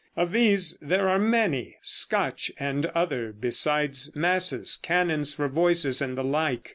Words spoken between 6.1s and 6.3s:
the